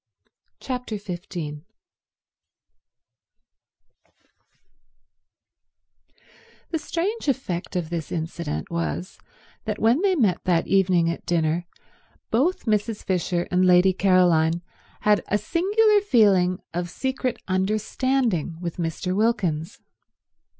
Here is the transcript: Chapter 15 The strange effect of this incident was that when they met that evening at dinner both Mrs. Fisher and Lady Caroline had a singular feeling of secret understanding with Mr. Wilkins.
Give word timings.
Chapter 0.59 0.97
15 0.97 1.63
The 6.71 6.79
strange 6.79 7.27
effect 7.27 7.75
of 7.75 7.91
this 7.91 8.11
incident 8.11 8.71
was 8.71 9.19
that 9.65 9.77
when 9.77 10.01
they 10.01 10.15
met 10.15 10.43
that 10.45 10.65
evening 10.65 11.07
at 11.11 11.23
dinner 11.27 11.67
both 12.31 12.65
Mrs. 12.65 13.03
Fisher 13.05 13.47
and 13.51 13.63
Lady 13.63 13.93
Caroline 13.93 14.63
had 15.01 15.23
a 15.27 15.37
singular 15.37 16.01
feeling 16.01 16.57
of 16.73 16.89
secret 16.89 17.37
understanding 17.47 18.57
with 18.59 18.77
Mr. 18.77 19.15
Wilkins. 19.15 19.81